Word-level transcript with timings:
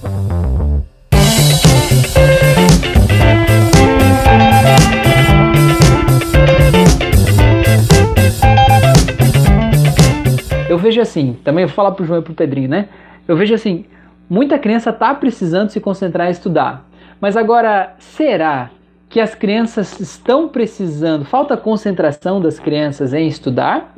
Eu 0.00 0.08
vejo 10.78 11.00
assim, 11.00 11.36
também 11.42 11.66
vou 11.66 11.74
falar 11.74 11.90
pro 11.90 12.04
João 12.04 12.20
e 12.20 12.22
pro 12.22 12.32
Pedrinho, 12.32 12.68
né? 12.68 12.88
Eu 13.26 13.36
vejo 13.36 13.52
assim, 13.52 13.86
muita 14.30 14.56
criança 14.56 14.92
tá 14.92 15.12
precisando 15.14 15.70
se 15.70 15.80
concentrar 15.80 16.28
em 16.28 16.30
estudar. 16.30 16.88
Mas 17.20 17.36
agora, 17.36 17.96
será 17.98 18.70
que 19.08 19.18
as 19.18 19.34
crianças 19.34 19.98
estão 19.98 20.48
precisando, 20.48 21.24
falta 21.24 21.56
concentração 21.56 22.40
das 22.40 22.60
crianças 22.60 23.12
em 23.12 23.26
estudar? 23.26 23.96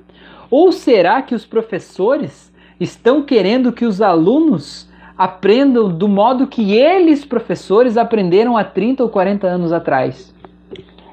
Ou 0.51 0.73
será 0.73 1.21
que 1.21 1.35
os 1.35 1.45
professores 1.45 2.51
estão 2.81 3.23
querendo 3.23 3.71
que 3.71 3.85
os 3.85 4.01
alunos 4.01 4.89
aprendam 5.21 5.87
do 5.87 6.09
modo 6.09 6.47
que 6.47 6.73
eles, 6.73 7.27
professores, 7.27 7.99
aprenderam 7.99 8.57
há 8.57 8.65
30 8.65 9.03
ou 9.03 9.11
40 9.11 9.47
anos 9.47 9.71
atrás? 9.71 10.35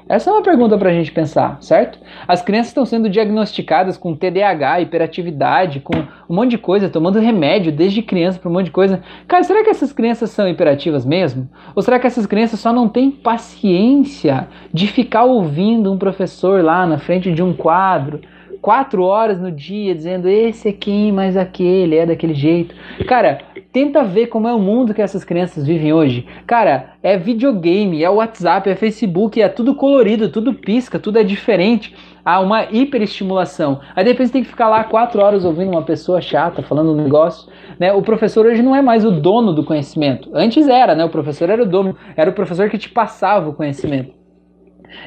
Essa 0.08 0.30
é 0.30 0.32
uma 0.32 0.42
pergunta 0.42 0.78
para 0.78 0.88
a 0.88 0.92
gente 0.94 1.12
pensar, 1.12 1.58
certo? 1.60 1.98
As 2.26 2.40
crianças 2.40 2.68
estão 2.68 2.86
sendo 2.86 3.10
diagnosticadas 3.10 3.98
com 3.98 4.16
TDAH, 4.16 4.80
hiperatividade, 4.80 5.80
com 5.80 5.92
um 6.26 6.34
monte 6.34 6.52
de 6.52 6.56
coisa, 6.56 6.88
tomando 6.88 7.18
remédio 7.18 7.70
desde 7.70 8.00
criança 8.00 8.38
para 8.38 8.48
um 8.48 8.52
monte 8.54 8.64
de 8.64 8.70
coisa. 8.70 9.02
Cara, 9.26 9.42
será 9.42 9.62
que 9.62 9.68
essas 9.68 9.92
crianças 9.92 10.30
são 10.30 10.48
hiperativas 10.48 11.04
mesmo? 11.04 11.46
Ou 11.76 11.82
será 11.82 11.98
que 11.98 12.06
essas 12.06 12.24
crianças 12.24 12.60
só 12.60 12.72
não 12.72 12.88
têm 12.88 13.10
paciência 13.10 14.48
de 14.72 14.86
ficar 14.86 15.24
ouvindo 15.24 15.92
um 15.92 15.98
professor 15.98 16.64
lá 16.64 16.86
na 16.86 16.96
frente 16.96 17.30
de 17.30 17.42
um 17.42 17.52
quadro? 17.52 18.22
quatro 18.60 19.02
horas 19.02 19.40
no 19.40 19.50
dia 19.50 19.94
dizendo 19.94 20.28
esse 20.28 20.68
aqui, 20.68 21.12
mas 21.12 21.36
aquele, 21.36 21.96
é 21.96 22.06
daquele 22.06 22.34
jeito. 22.34 22.74
Cara, 23.06 23.38
tenta 23.72 24.02
ver 24.02 24.28
como 24.28 24.48
é 24.48 24.54
o 24.54 24.58
mundo 24.58 24.94
que 24.94 25.02
essas 25.02 25.24
crianças 25.24 25.66
vivem 25.66 25.92
hoje. 25.92 26.26
Cara, 26.46 26.94
é 27.02 27.16
videogame, 27.16 28.02
é 28.02 28.10
WhatsApp, 28.10 28.68
é 28.68 28.74
Facebook, 28.74 29.40
é 29.40 29.48
tudo 29.48 29.74
colorido, 29.74 30.28
tudo 30.28 30.54
pisca, 30.54 30.98
tudo 30.98 31.18
é 31.18 31.22
diferente. 31.22 31.94
Há 32.24 32.40
uma 32.40 32.64
hiperestimulação. 32.64 33.80
Aí 33.94 34.04
depois 34.04 34.30
tem 34.30 34.42
que 34.42 34.48
ficar 34.48 34.68
lá 34.68 34.84
quatro 34.84 35.20
horas 35.22 35.44
ouvindo 35.44 35.70
uma 35.70 35.82
pessoa 35.82 36.20
chata 36.20 36.62
falando 36.62 36.92
um 36.92 36.96
negócio. 36.96 37.50
Né? 37.78 37.92
O 37.92 38.02
professor 38.02 38.46
hoje 38.46 38.62
não 38.62 38.74
é 38.74 38.82
mais 38.82 39.04
o 39.04 39.10
dono 39.10 39.52
do 39.52 39.64
conhecimento. 39.64 40.30
Antes 40.34 40.68
era, 40.68 40.94
né? 40.94 41.04
O 41.04 41.10
professor 41.10 41.48
era 41.48 41.62
o 41.62 41.66
dono, 41.66 41.96
era 42.16 42.30
o 42.30 42.34
professor 42.34 42.68
que 42.68 42.78
te 42.78 42.88
passava 42.88 43.48
o 43.48 43.54
conhecimento. 43.54 44.17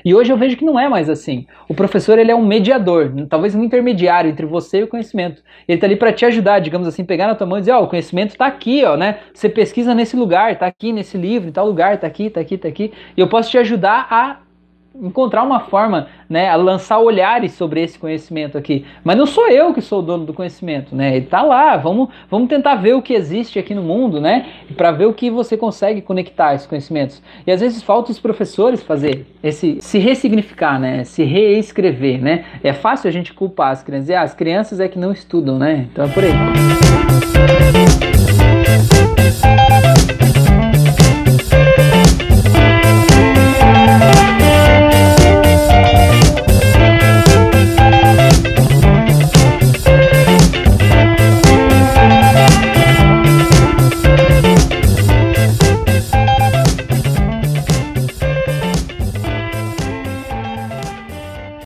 E 0.03 0.13
hoje 0.13 0.31
eu 0.31 0.37
vejo 0.37 0.57
que 0.57 0.65
não 0.65 0.79
é 0.79 0.87
mais 0.89 1.09
assim. 1.09 1.45
O 1.67 1.73
professor 1.73 2.17
ele 2.17 2.31
é 2.31 2.35
um 2.35 2.45
mediador, 2.45 3.11
talvez 3.29 3.55
um 3.55 3.63
intermediário 3.63 4.29
entre 4.29 4.45
você 4.45 4.79
e 4.79 4.83
o 4.83 4.87
conhecimento. 4.87 5.41
Ele 5.67 5.77
está 5.77 5.87
ali 5.87 5.95
para 5.95 6.11
te 6.11 6.25
ajudar, 6.25 6.59
digamos 6.59 6.87
assim, 6.87 7.03
pegar 7.03 7.27
na 7.27 7.35
tua 7.35 7.47
mão 7.47 7.57
e 7.57 7.61
dizer, 7.61 7.71
ó, 7.71 7.81
oh, 7.81 7.83
o 7.83 7.87
conhecimento 7.87 8.31
está 8.31 8.45
aqui, 8.45 8.83
ó, 8.85 8.95
né? 8.95 9.19
Você 9.33 9.49
pesquisa 9.49 9.93
nesse 9.93 10.15
lugar, 10.15 10.53
está 10.53 10.65
aqui 10.65 10.91
nesse 10.91 11.17
livro, 11.17 11.49
em 11.49 11.51
tal 11.51 11.65
lugar, 11.65 11.95
está 11.95 12.07
aqui, 12.07 12.27
está 12.27 12.41
aqui, 12.41 12.55
está 12.55 12.67
aqui. 12.67 12.91
E 13.15 13.19
eu 13.21 13.27
posso 13.27 13.49
te 13.49 13.57
ajudar 13.57 14.07
a 14.09 14.37
encontrar 14.93 15.43
uma 15.43 15.61
forma, 15.61 16.07
né, 16.29 16.49
a 16.49 16.55
lançar 16.55 16.99
olhares 16.99 17.53
sobre 17.53 17.81
esse 17.81 17.97
conhecimento 17.97 18.57
aqui. 18.57 18.85
Mas 19.03 19.17
não 19.17 19.25
sou 19.25 19.49
eu 19.49 19.73
que 19.73 19.81
sou 19.81 19.99
o 19.99 20.01
dono 20.01 20.25
do 20.25 20.33
conhecimento, 20.33 20.95
né? 20.95 21.15
Ele 21.15 21.25
tá 21.25 21.41
lá. 21.41 21.77
Vamos, 21.77 22.09
vamos 22.29 22.49
tentar 22.49 22.75
ver 22.75 22.93
o 22.93 23.01
que 23.01 23.13
existe 23.13 23.57
aqui 23.57 23.73
no 23.73 23.81
mundo, 23.81 24.19
né? 24.19 24.47
Para 24.75 24.91
ver 24.91 25.05
o 25.05 25.13
que 25.13 25.29
você 25.29 25.55
consegue 25.55 26.01
conectar 26.01 26.53
esses 26.53 26.67
conhecimentos. 26.67 27.21
E 27.45 27.51
às 27.51 27.61
vezes 27.61 27.81
falta 27.81 28.11
os 28.11 28.19
professores 28.19 28.83
fazer 28.83 29.25
esse 29.41 29.77
se 29.81 29.97
ressignificar, 29.97 30.79
né? 30.79 31.03
Se 31.03 31.23
reescrever, 31.23 32.21
né? 32.21 32.45
É 32.63 32.73
fácil 32.73 33.07
a 33.07 33.11
gente 33.11 33.33
culpar 33.33 33.71
as 33.71 33.81
crianças. 33.81 34.09
Ah, 34.11 34.21
as 34.21 34.33
crianças 34.33 34.79
é 34.79 34.87
que 34.87 34.99
não 34.99 35.11
estudam, 35.11 35.57
né? 35.57 35.87
Então 35.91 36.05
é 36.05 36.07
por 36.09 36.23
aí. 36.23 38.10